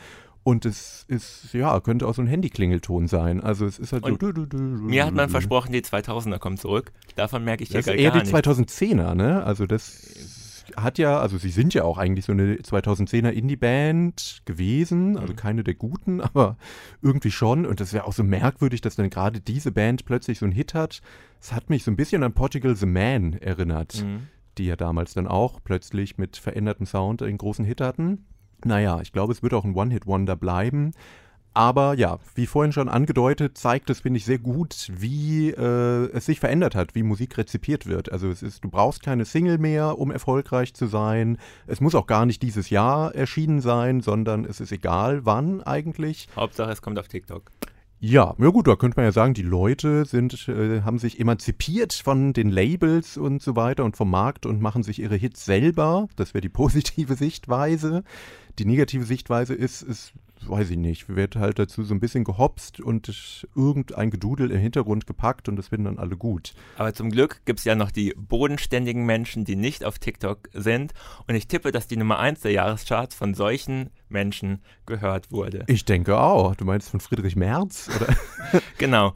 [0.46, 3.42] und es ist, ja, könnte auch so ein Handyklingelton sein.
[3.42, 4.32] Also es ist halt und so.
[4.32, 6.92] Du, du, du, mir hat man versprochen, die 2000er kommen zurück.
[7.16, 9.44] Davon merke ich hier das gar, eher gar die 2010er, ne?
[9.44, 15.18] Also das hat ja, also sie sind ja auch eigentlich so eine 2010er Indie-Band gewesen,
[15.18, 15.38] also mhm.
[15.38, 16.58] keine der guten, aber
[17.02, 17.66] irgendwie schon.
[17.66, 20.76] Und das wäre auch so merkwürdig, dass dann gerade diese Band plötzlich so einen Hit
[20.76, 21.02] hat.
[21.42, 24.28] Es hat mich so ein bisschen an Portugal the Man erinnert, mhm.
[24.60, 28.28] die ja damals dann auch plötzlich mit verändertem Sound einen großen Hit hatten.
[28.64, 30.94] Naja, ich glaube, es wird auch ein One-Hit-Wonder bleiben.
[31.56, 36.26] Aber ja, wie vorhin schon angedeutet, zeigt es, finde ich, sehr gut, wie äh, es
[36.26, 38.12] sich verändert hat, wie Musik rezipiert wird.
[38.12, 41.38] Also es ist, du brauchst keine Single mehr, um erfolgreich zu sein.
[41.66, 46.28] Es muss auch gar nicht dieses Jahr erschienen sein, sondern es ist egal, wann eigentlich.
[46.36, 47.50] Hauptsache, es kommt auf TikTok.
[48.02, 51.94] Ja, ja gut, da könnte man ja sagen, die Leute sind, äh, haben sich emanzipiert
[51.94, 56.10] von den Labels und so weiter und vom Markt und machen sich ihre Hits selber.
[56.18, 58.04] Das wäre die positive Sichtweise.
[58.58, 60.14] Die negative Sichtweise ist, es
[60.48, 65.08] weiß ich nicht, wird halt dazu so ein bisschen gehopst und irgendein Gedudel im Hintergrund
[65.08, 66.54] gepackt und das finden dann alle gut.
[66.78, 70.94] Aber zum Glück gibt es ja noch die bodenständigen Menschen, die nicht auf TikTok sind
[71.28, 75.64] und ich tippe, dass die Nummer 1 der Jahrescharts von solchen Menschen gehört wurde.
[75.68, 76.56] Ich denke auch.
[76.56, 77.90] Du meinst von Friedrich Merz?
[77.96, 78.16] Oder?
[78.78, 79.14] genau.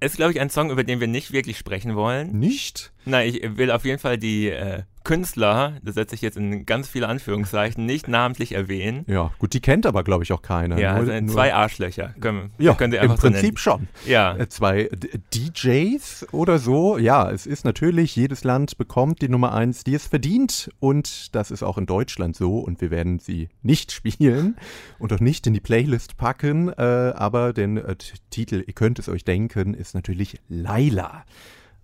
[0.00, 2.38] Es ist, glaube ich, ein Song, über den wir nicht wirklich sprechen wollen.
[2.38, 2.92] Nicht?
[3.04, 6.86] Nein, ich will auf jeden Fall die äh, Künstler, das setze ich jetzt in ganz
[6.86, 9.06] viele Anführungszeichen, nicht namentlich erwähnen.
[9.06, 10.78] Ja, gut, die kennt aber, glaube ich, auch keiner.
[10.78, 12.14] Ja, also zwei Arschlöcher.
[12.20, 13.88] Können, ja, können sie einfach im Prinzip so schon.
[14.04, 14.36] Ja.
[14.36, 14.90] Äh, zwei
[15.34, 16.98] DJs oder so.
[16.98, 20.70] Ja, es ist natürlich, jedes Land bekommt die Nummer eins, die es verdient.
[20.78, 22.58] Und das ist auch in Deutschland so.
[22.58, 24.56] Und wir werden sie nicht spielen
[24.98, 26.68] und auch nicht in die Playlist packen.
[26.68, 26.82] Äh,
[27.16, 27.96] aber den äh,
[28.28, 31.24] Titel, ihr könnt es euch denken, ist natürlich Laila.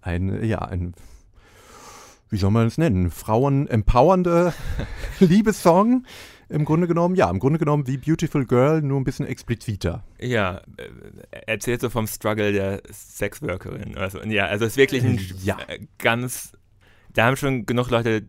[0.02, 0.92] Ein, ja, ein
[2.35, 4.53] wie soll man es nennen, Frauen empowernde
[5.20, 6.05] Liebessong.
[6.49, 10.05] Im Grunde genommen, ja, im Grunde genommen wie Beautiful Girl, nur ein bisschen expliziter.
[10.20, 10.88] Ja, äh,
[11.47, 13.97] erzählt so vom Struggle der Sexworkerin.
[13.97, 15.57] Also, ja, also es ist wirklich ein ja.
[15.68, 16.53] Äh, ganz,
[17.12, 18.25] da haben schon genug Leute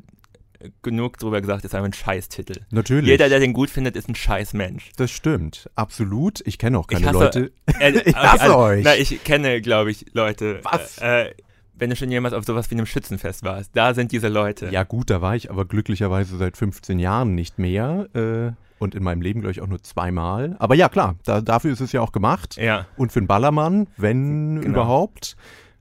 [0.82, 2.62] genug drüber gesagt, ist einfach ein Scheißtitel.
[2.70, 3.10] Natürlich.
[3.10, 4.91] Jeder, der den gut findet, ist ein Scheißmensch.
[4.98, 6.41] Das stimmt, absolut.
[6.46, 7.52] Ich kenne auch keine ich hasse, Leute.
[7.80, 8.84] Äh, ich hasse also, euch.
[8.84, 10.60] Na, ich kenne, glaube ich, Leute.
[10.63, 11.00] Was?
[11.00, 11.34] Äh,
[11.77, 13.71] wenn du schon jemals auf sowas wie einem Schützenfest warst.
[13.73, 14.69] Da sind diese Leute.
[14.69, 18.07] Ja gut, da war ich aber glücklicherweise seit 15 Jahren nicht mehr.
[18.13, 20.55] Äh, und in meinem Leben, glaube ich, auch nur zweimal.
[20.59, 22.57] Aber ja, klar, da, dafür ist es ja auch gemacht.
[22.57, 22.85] Ja.
[22.97, 24.73] Und für einen Ballermann, wenn genau.
[24.73, 25.38] überhaupt.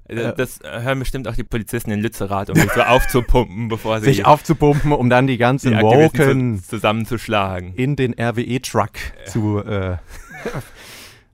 [0.08, 4.00] Äh, äh, das hören bestimmt auch die Polizisten in Lützerath, um sich so aufzupumpen, bevor
[4.00, 4.06] sie.
[4.06, 7.74] Sich aufzupumpen, um dann die ganzen die Woken zusammenzuschlagen.
[7.74, 8.92] In den RWE-Truck
[9.24, 9.30] ja.
[9.30, 9.58] zu.
[9.58, 9.96] Äh,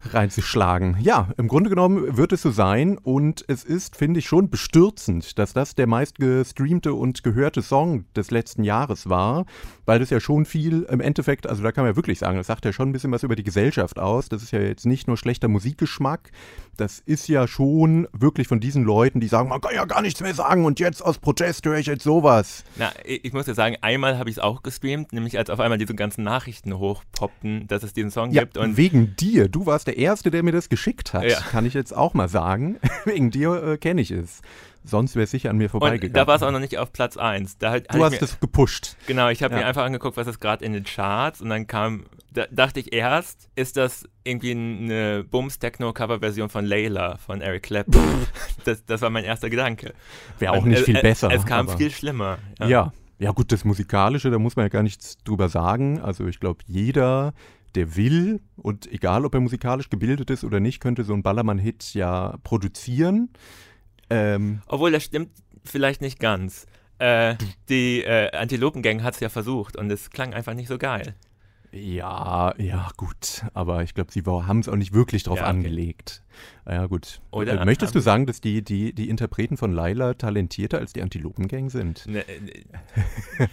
[0.03, 0.97] reinzuschlagen.
[1.01, 5.39] Ja, im Grunde genommen wird es so sein und es ist, finde ich, schon bestürzend,
[5.39, 9.45] dass das der meistgestreamte und gehörte Song des letzten Jahres war,
[9.91, 12.47] weil das ja schon viel im Endeffekt, also da kann man ja wirklich sagen, das
[12.47, 14.29] sagt ja schon ein bisschen was über die Gesellschaft aus.
[14.29, 16.31] Das ist ja jetzt nicht nur schlechter Musikgeschmack,
[16.77, 20.21] das ist ja schon wirklich von diesen Leuten, die sagen, man kann ja gar nichts
[20.21, 22.63] mehr sagen und jetzt aus Protest höre ich jetzt sowas.
[22.77, 25.77] Na, ich muss ja sagen, einmal habe ich es auch gestreamt, nämlich als auf einmal
[25.77, 28.59] diese ganzen Nachrichten hochpoppten, dass es diesen Song ja, gibt.
[28.59, 31.41] Und wegen dir, du warst der Erste, der mir das geschickt hat, ja.
[31.41, 32.79] kann ich jetzt auch mal sagen.
[33.07, 34.41] wegen dir äh, kenne ich es.
[34.85, 36.11] Sonst wäre es sicher an mir vorbeigegangen.
[36.11, 37.59] Und da war es auch noch nicht auf Platz 1.
[37.59, 38.97] Da halt, du hast es gepusht.
[39.07, 39.61] Genau, ich habe ja.
[39.61, 42.93] mir einfach angeguckt, was ist gerade in den Charts und dann kam, da dachte ich
[42.93, 48.27] erst, ist das irgendwie eine Bums-Techno-Cover-Version von Layla von Eric Clapton.
[48.65, 49.93] das, das war mein erster Gedanke.
[50.39, 51.31] Wäre auch nicht viel es, besser.
[51.31, 52.39] Es kam viel schlimmer.
[52.59, 52.69] Ja.
[52.69, 52.93] ja.
[53.19, 53.31] ja.
[53.33, 56.01] gut, das Musikalische, da muss man ja gar nichts drüber sagen.
[56.01, 57.35] Also ich glaube, jeder
[57.75, 61.95] der will und egal, ob er musikalisch gebildet ist oder nicht, könnte so einen Ballermann-Hit
[61.95, 63.31] ja produzieren.
[64.11, 65.31] Ähm, Obwohl, das stimmt
[65.65, 66.67] vielleicht nicht ganz.
[66.99, 67.37] Äh,
[67.69, 71.15] die äh, Antilopengang hat es ja versucht und es klang einfach nicht so geil.
[71.73, 73.45] Ja, ja, gut.
[73.55, 75.51] Aber ich glaube, sie haben es auch nicht wirklich drauf ja, okay.
[75.51, 76.23] angelegt.
[76.67, 77.21] Ja, gut.
[77.31, 81.03] Oder äh, Möchtest du sagen, dass die, die, die Interpreten von Laila talentierter als die
[81.03, 82.07] Antilopengang sind?
[82.07, 82.25] Ne,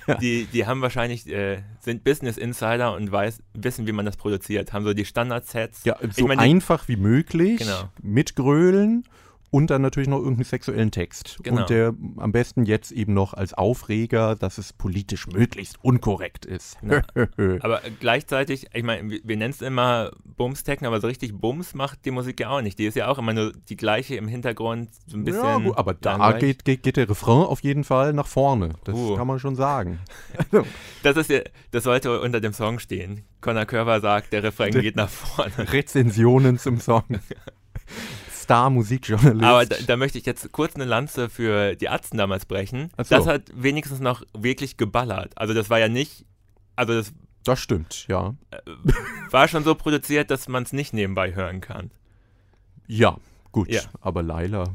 [0.07, 4.17] ne, die, die haben wahrscheinlich, äh, sind Business Insider und weiß, wissen, wie man das
[4.17, 5.83] produziert, haben so die Standardsets.
[5.83, 7.89] Ja, so ich mein, einfach wie möglich, genau.
[8.01, 9.03] mit Grölen
[9.49, 11.39] und dann natürlich noch irgendeinen sexuellen Text.
[11.43, 11.61] Genau.
[11.61, 16.77] Und der am besten jetzt eben noch als Aufreger, dass es politisch möglichst unkorrekt ist.
[16.81, 17.01] Ja.
[17.61, 22.05] aber gleichzeitig, ich meine, wir, wir nennen es immer Bums-Techno, aber so richtig Bums macht
[22.05, 22.77] die Musik ja auch nicht.
[22.77, 25.43] Die ist ja auch immer nur die gleiche im Hintergrund, so ein bisschen.
[25.43, 28.75] Ja, gut, aber da geht, geht, geht, der Refrain auf jeden Fall nach vorne.
[28.83, 29.15] Das uh.
[29.15, 29.99] kann man schon sagen.
[31.03, 31.39] das, ist ja,
[31.71, 33.23] das sollte unter dem Song stehen.
[33.39, 35.71] Conor Körber sagt, der Refrain geht nach vorne.
[35.71, 37.03] Rezensionen zum Song.
[38.47, 39.43] Star-Musikjournalist.
[39.43, 42.91] Aber da, da, möchte ich jetzt kurz eine Lanze für die Arzten damals brechen.
[42.97, 43.03] So.
[43.09, 45.33] Das hat wenigstens noch wirklich geballert.
[45.35, 46.25] Also das war ja nicht,
[46.77, 47.11] also das
[47.43, 48.35] das stimmt, ja.
[48.51, 48.57] Äh,
[49.31, 51.91] war schon so produziert, dass man es nicht nebenbei hören kann.
[52.87, 53.17] Ja,
[53.57, 53.81] Gut, ja.
[54.01, 54.65] aber Laila,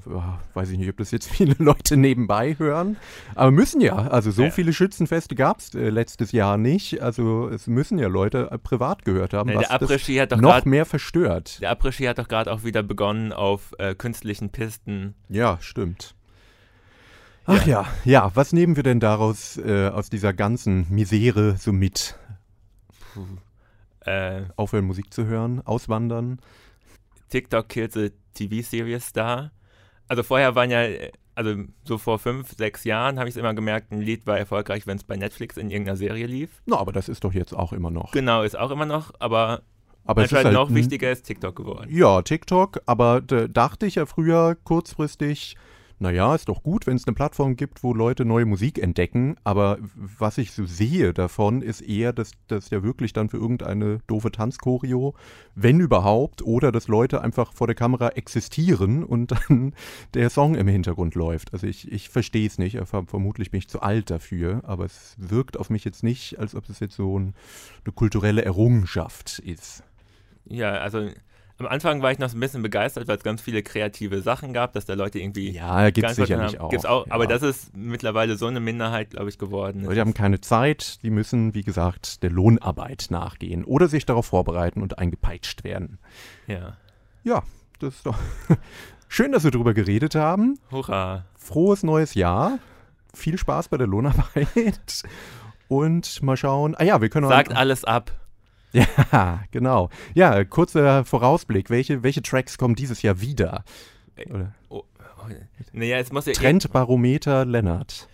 [0.55, 2.97] weiß ich nicht, ob das jetzt viele Leute nebenbei hören.
[3.37, 3.95] Aber müssen ja.
[3.95, 4.51] Also so ja.
[4.51, 7.01] viele Schützenfeste gab es äh, letztes Jahr nicht.
[7.01, 10.85] Also es müssen ja Leute äh, privat gehört haben, nee, was das noch grad, mehr
[10.85, 11.61] verstört.
[11.61, 15.15] Der Après-Ski hat doch gerade auch wieder begonnen auf äh, künstlichen Pisten.
[15.29, 16.17] Ja, stimmt.
[17.45, 17.83] Ach ja.
[17.83, 22.17] ja, ja, was nehmen wir denn daraus äh, aus dieser ganzen Misere so mit?
[24.01, 26.41] Äh, Aufhören, Musik zu hören, auswandern.
[27.33, 29.53] TikTok kills a TV-Series Star.
[30.07, 30.87] Also vorher waren ja,
[31.35, 34.87] also so vor fünf, sechs Jahren habe ich es immer gemerkt, ein Lied war erfolgreich,
[34.87, 36.63] wenn es bei Netflix in irgendeiner Serie lief.
[36.67, 38.13] Na, aber das ist doch jetzt auch immer noch.
[38.13, 39.63] Genau, ist auch immer noch, aber
[40.05, 41.89] aber es ist halt noch wichtiger ist TikTok geworden.
[41.89, 45.57] Ja, TikTok, aber da dachte ich ja früher kurzfristig,
[46.03, 49.79] naja, ist doch gut, wenn es eine Plattform gibt, wo Leute neue Musik entdecken, aber
[49.95, 54.33] was ich so sehe davon, ist eher, dass das ja wirklich dann für irgendeine doofe
[54.33, 55.15] Tanzchoreo,
[55.55, 59.75] wenn überhaupt, oder dass Leute einfach vor der Kamera existieren und dann
[60.15, 61.53] der Song im Hintergrund läuft.
[61.53, 65.57] Also ich, ich verstehe es nicht, vermutlich bin ich zu alt dafür, aber es wirkt
[65.57, 67.35] auf mich jetzt nicht, als ob es jetzt so ein,
[67.85, 69.85] eine kulturelle Errungenschaft ist.
[70.47, 71.11] Ja, also
[71.63, 74.53] am Anfang war ich noch so ein bisschen begeistert, weil es ganz viele kreative Sachen
[74.53, 75.51] gab, dass da Leute irgendwie.
[75.51, 76.71] Ja, gibt es sicherlich auch.
[76.71, 77.13] Gibt's auch ja.
[77.13, 79.89] Aber das ist mittlerweile so eine Minderheit, glaube ich, geworden.
[79.89, 84.83] Die haben keine Zeit, die müssen, wie gesagt, der Lohnarbeit nachgehen oder sich darauf vorbereiten
[84.83, 85.99] und eingepeitscht werden.
[86.47, 86.77] Ja.
[87.23, 87.43] Ja,
[87.79, 88.19] das ist doch.
[89.09, 90.59] Schön, dass wir darüber geredet haben.
[90.71, 91.27] Hurra.
[91.37, 92.59] Frohes neues Jahr.
[93.15, 95.03] Viel Spaß bei der Lohnarbeit.
[95.69, 96.75] Und mal schauen.
[96.77, 97.29] Ah ja, wir können.
[97.29, 98.11] Sagt alles ab.
[99.13, 99.91] Ja, genau.
[100.15, 101.71] Ja, kurzer Vorausblick.
[101.71, 103.65] Welche, welche Tracks kommen dieses Jahr wieder?
[104.31, 104.55] Oder?
[104.69, 105.29] Oh, oh,
[105.73, 108.09] naja, es muss ja Trendbarometer Lennart.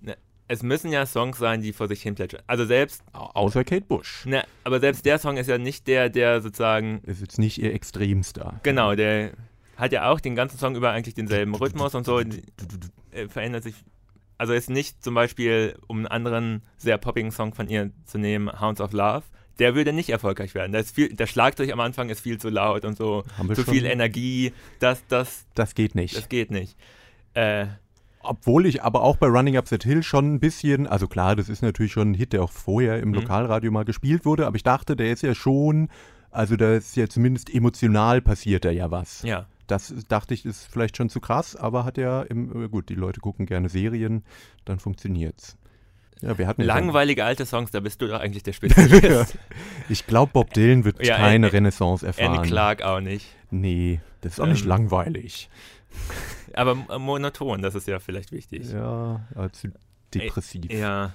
[0.00, 0.16] Ne,
[0.48, 2.42] es müssen ja Songs sein, die vor sich hin plätschern.
[2.46, 3.02] Also selbst.
[3.12, 4.24] Außer Kate Bush.
[4.26, 7.00] Ne, aber selbst der Song ist ja nicht der, der sozusagen.
[7.04, 8.60] Ist jetzt nicht ihr Extremstar.
[8.62, 9.32] Genau, der
[9.76, 12.20] hat ja auch den ganzen Song über eigentlich denselben Rhythmus und so.
[12.20, 13.74] Äh, verändert sich.
[14.36, 18.50] Also ist nicht zum Beispiel, um einen anderen sehr poppigen Song von ihr zu nehmen,
[18.60, 19.22] Hounds of Love,
[19.58, 20.72] der würde nicht erfolgreich werden.
[20.72, 24.52] Das viel, der Schlagzeug am Anfang ist viel zu laut und so, zu viel Energie.
[24.78, 26.16] Das, das, das geht nicht.
[26.16, 26.76] Das geht nicht.
[27.34, 27.66] Äh,
[28.20, 31.48] obwohl ich aber auch bei Running Up That Hill schon ein bisschen, also klar, das
[31.48, 33.16] ist natürlich schon ein Hit, der auch vorher im mhm.
[33.16, 35.88] Lokalradio mal gespielt wurde, aber ich dachte, der ist ja schon,
[36.30, 39.22] also da ist ja zumindest emotional passiert da ja was.
[39.22, 39.46] Ja.
[39.66, 43.20] Das dachte ich, ist vielleicht schon zu krass, aber hat ja, im, gut, die Leute
[43.20, 44.24] gucken gerne Serien,
[44.64, 45.56] dann funktioniert's.
[46.20, 49.36] Ja, Langweilige ja alte Songs, da bist du doch eigentlich der Spezialist.
[49.88, 52.38] ich glaube, Bob Dylan wird ja, keine Annie, Renaissance erfahren.
[52.38, 53.26] Annie Clark auch nicht.
[53.50, 55.50] Nee, das ist auch ähm, nicht langweilig.
[56.54, 58.70] Aber monoton, das ist ja vielleicht wichtig.
[58.72, 59.20] Ja,
[59.52, 59.68] zu
[60.14, 60.72] depressiv.
[60.72, 61.12] Ja.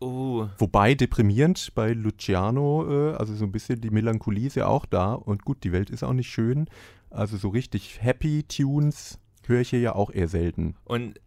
[0.00, 0.48] Uh.
[0.58, 5.14] Wobei deprimierend bei Luciano, äh, also so ein bisschen die Melancholie ist ja auch da.
[5.14, 6.66] Und gut, die Welt ist auch nicht schön.
[7.10, 10.74] Also so richtig Happy Tunes höre ich hier ja auch eher selten.
[10.84, 11.20] Und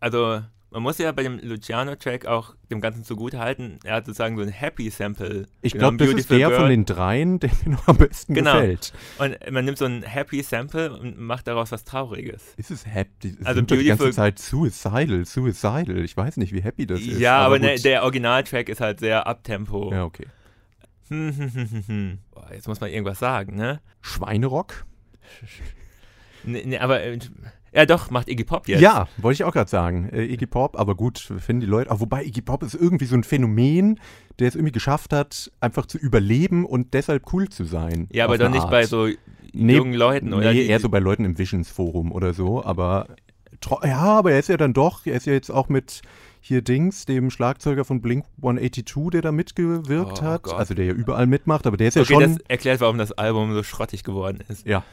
[0.00, 4.42] also man muss ja bei dem Luciano-Track auch dem Ganzen zugutehalten, er hat sozusagen so
[4.42, 5.46] ein Happy-Sample.
[5.62, 6.60] Ich glaube, das ist der Girl.
[6.60, 8.52] von den dreien, der mir noch am besten genau.
[8.54, 8.92] gefällt.
[9.18, 12.54] Und man nimmt so ein Happy-Sample und macht daraus was Trauriges.
[12.56, 13.36] Ist es happy?
[13.40, 16.04] Es also die ganze Zeit suicidal, suicidal.
[16.04, 17.20] Ich weiß nicht, wie happy das ist.
[17.20, 19.92] Ja, aber, aber ne, der Originaltrack ist halt sehr abtempo.
[19.92, 20.26] Ja, okay.
[21.08, 23.80] Boah, jetzt muss man irgendwas sagen, ne?
[24.00, 24.84] Schweinerock?
[26.42, 27.18] Ne, ne, aber äh,
[27.72, 28.80] ja, doch, macht Iggy Pop jetzt.
[28.80, 30.08] Ja, wollte ich auch gerade sagen.
[30.10, 31.90] Äh, Iggy Pop, aber gut, finden die Leute.
[31.90, 34.00] Auch wobei Iggy Pop ist irgendwie so ein Phänomen,
[34.38, 38.08] der es irgendwie geschafft hat, einfach zu überleben und deshalb cool zu sein.
[38.12, 38.70] Ja, aber doch nicht Art.
[38.70, 39.08] bei so
[39.52, 40.52] nee, jungen Leuten, oder?
[40.52, 42.64] Nee, eher so bei Leuten im Visions Forum oder so.
[42.64, 43.08] Aber
[43.84, 46.02] ja, aber er ist ja dann doch, er ist ja jetzt auch mit
[46.40, 50.44] hier Dings, dem Schlagzeuger von Blink 182, der da mitgewirkt oh, hat.
[50.44, 50.54] Gott.
[50.54, 52.34] Also der ja überall mitmacht, aber der ist okay, ja schon.
[52.36, 54.66] Das erklärt, warum das Album so schrottig geworden ist.
[54.66, 54.84] Ja.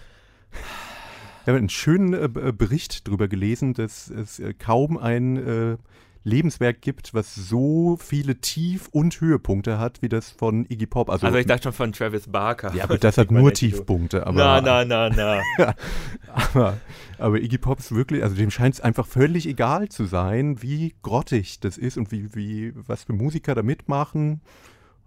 [1.43, 5.77] Ich habe einen schönen äh, äh, Bericht darüber gelesen, dass es äh, kaum ein äh,
[6.23, 11.10] Lebenswerk gibt, was so viele Tief- und Höhepunkte hat, wie das von Iggy Pop.
[11.10, 12.73] Also, also ich dachte schon von Travis Barker.
[12.73, 14.25] Ja, aber das hat nur Tiefpunkte.
[14.25, 15.75] Aber, na, na, na, na.
[16.34, 16.77] aber,
[17.17, 20.95] aber Iggy Pop ist wirklich, also dem scheint es einfach völlig egal zu sein, wie
[21.01, 24.39] grottig das ist und wie, wie, was für Musiker da mitmachen.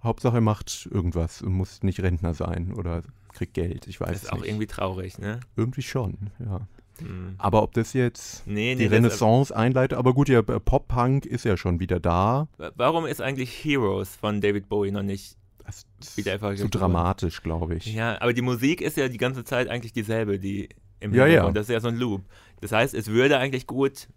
[0.07, 3.87] Hauptsache er macht irgendwas und muss nicht Rentner sein oder kriegt Geld.
[3.87, 4.49] Ich weiß Das ist auch nicht.
[4.49, 5.41] irgendwie traurig, ne?
[5.57, 6.67] Irgendwie schon, ja.
[6.99, 7.35] Hm.
[7.37, 11.59] Aber ob das jetzt nee, nee, die Renaissance einleitet, aber gut, ja, Pop-Punk ist ja
[11.59, 12.49] schon wieder da.
[12.75, 17.75] Warum ist eigentlich Heroes von David Bowie noch nicht das wieder einfach Zu dramatisch, glaube
[17.75, 17.87] ich.
[17.87, 20.69] Ja, aber die Musik ist ja die ganze Zeit eigentlich dieselbe, die
[21.01, 21.57] im ja, Hintergrund.
[21.57, 21.61] Ja.
[21.61, 22.23] Das ist ja so ein Loop.
[22.61, 24.09] Das heißt, es würde eigentlich gut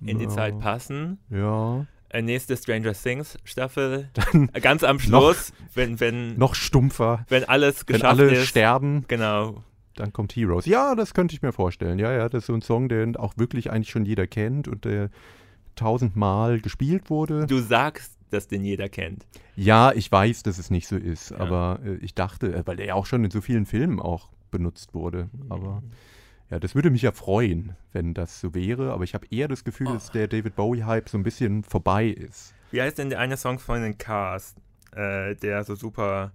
[0.00, 0.26] in ja.
[0.26, 1.18] die Zeit passen.
[1.30, 1.86] Ja.
[2.10, 4.08] Äh, nächste Stranger Things Staffel.
[4.14, 6.38] Dann äh, ganz am Schluss, noch, wenn, wenn.
[6.38, 7.24] Noch stumpfer.
[7.28, 8.46] Wenn alles geschafft wenn alle ist.
[8.46, 9.04] sterben.
[9.08, 9.62] Genau.
[9.94, 10.64] Dann kommt Heroes.
[10.66, 11.98] Ja, das könnte ich mir vorstellen.
[11.98, 14.84] Ja, ja, das ist so ein Song, den auch wirklich eigentlich schon jeder kennt und
[14.84, 15.10] der
[15.74, 17.46] tausendmal gespielt wurde.
[17.46, 19.26] Du sagst, dass den jeder kennt.
[19.56, 21.38] Ja, ich weiß, dass es nicht so ist, ja.
[21.38, 24.28] aber äh, ich dachte, äh, weil der ja auch schon in so vielen Filmen auch
[24.50, 25.28] benutzt wurde.
[25.32, 25.50] Mhm.
[26.50, 29.64] Ja, das würde mich ja freuen, wenn das so wäre, aber ich habe eher das
[29.64, 29.92] Gefühl, oh.
[29.92, 32.54] dass der David Bowie-Hype so ein bisschen vorbei ist.
[32.70, 34.54] Wie heißt denn der eine Song von den Cars?
[34.92, 36.32] äh, der so super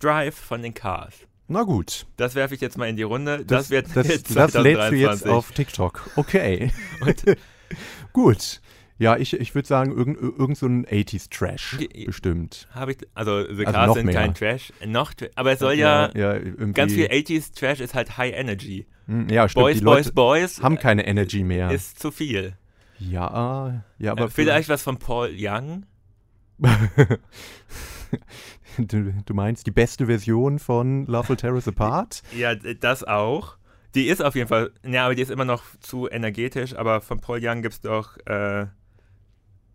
[0.00, 1.14] Drive von den Cars.
[1.46, 2.06] Na gut.
[2.16, 3.44] Das werfe ich jetzt mal in die Runde.
[3.44, 6.10] Das, das wird das, das lädst du jetzt auf TikTok.
[6.16, 6.70] Okay.
[8.12, 8.60] gut.
[8.96, 12.68] Ja, ich, ich würde sagen, irgend, irgend so ein 80s Trash bestimmt.
[12.70, 14.14] Habe ich, also The Cars also sind mehr.
[14.14, 18.16] kein Trash, noch, aber es soll ja, ja, ja ganz viel 80s Trash ist halt
[18.16, 18.86] High Energy.
[19.06, 19.64] Hm, ja, stimmt.
[19.64, 21.70] Boys, die Boys, Boys haben keine Energy mehr.
[21.70, 22.56] Ist zu viel.
[22.98, 24.24] Ja, ja, aber.
[24.24, 25.86] Äh, vielleicht was von Paul Young?
[28.78, 32.22] du, du, meinst die beste Version von Love Will Tear Us Apart?
[32.36, 33.56] Ja, das auch.
[33.94, 37.20] Die ist auf jeden Fall, ja, aber die ist immer noch zu energetisch, aber von
[37.20, 38.66] Paul Young gibt es doch äh,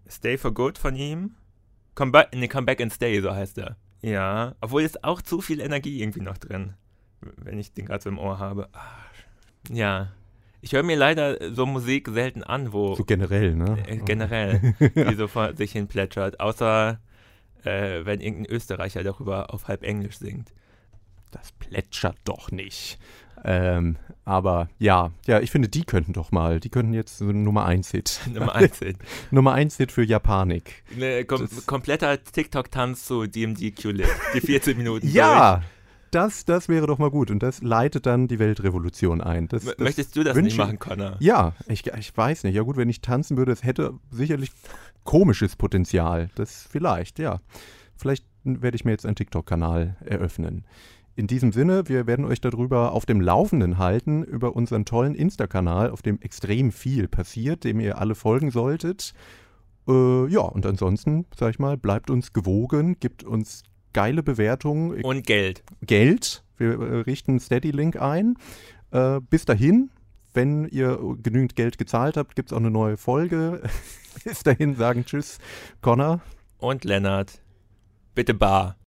[0.09, 1.35] Stay for Good von ihm.
[1.95, 3.77] Come back, nee, Come Back and Stay, so heißt er.
[4.01, 6.73] Ja, obwohl ist auch zu viel Energie irgendwie noch drin,
[7.21, 8.69] wenn ich den gerade so im Ohr habe.
[8.73, 9.08] Ach,
[9.69, 10.09] ja,
[10.61, 12.95] ich höre mir leider so Musik selten an, wo.
[12.95, 13.77] So generell, ne?
[13.87, 16.39] Äh, generell, die so vor sich hin plätschert.
[16.39, 16.99] Außer
[17.63, 20.53] äh, wenn irgendein Österreicher darüber auf halb Englisch singt.
[21.31, 22.97] Das plätschert doch nicht.
[23.45, 27.65] Ähm, aber ja, ja, ich finde, die könnten doch mal, die könnten jetzt so Nummer
[27.65, 28.19] 1 Hit.
[28.33, 28.97] Nummer 1 Hit.
[29.31, 30.83] Nummer 1 Hit für Japanik.
[30.95, 34.07] Ne, kom kompletter TikTok-Tanz zu DMD Q-Lit.
[34.33, 35.07] Die 14 Minuten.
[35.07, 35.61] ja!
[36.11, 39.47] Das, das wäre doch mal gut und das leitet dann die Weltrevolution ein.
[39.47, 41.17] Das, das Möchtest du das nicht machen, Connor?
[41.19, 42.55] Ja, ich, ich weiß nicht.
[42.55, 44.51] Ja gut, wenn ich tanzen würde, es hätte sicherlich
[45.03, 46.29] komisches Potenzial.
[46.35, 47.39] Das vielleicht, ja.
[47.95, 50.65] Vielleicht werde ich mir jetzt einen TikTok-Kanal eröffnen.
[51.15, 55.89] In diesem Sinne, wir werden euch darüber auf dem Laufenden halten, über unseren tollen Insta-Kanal,
[55.89, 59.13] auf dem extrem viel passiert, dem ihr alle folgen solltet.
[59.87, 65.03] Äh, ja, und ansonsten, sag ich mal, bleibt uns gewogen, gibt uns geile Bewertungen.
[65.03, 65.63] Und Geld.
[65.81, 66.43] Geld.
[66.57, 68.35] Wir äh, richten Steady-Link ein.
[68.91, 69.91] Äh, bis dahin,
[70.33, 73.61] wenn ihr genügend Geld gezahlt habt, gibt es auch eine neue Folge.
[74.23, 75.39] bis dahin sagen Tschüss,
[75.81, 76.21] Connor.
[76.57, 77.39] Und Lennart.
[78.15, 78.75] Bitte bar.